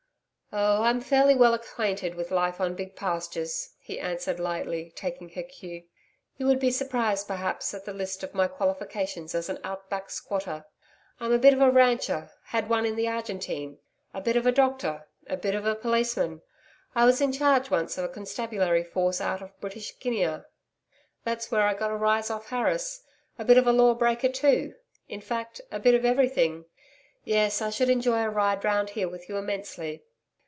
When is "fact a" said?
25.21-25.79